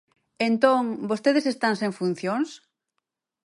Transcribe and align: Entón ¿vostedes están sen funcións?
Entón 0.49 0.81
¿vostedes 1.09 1.45
están 1.53 1.75
sen 1.81 1.91
funcións? 1.99 2.49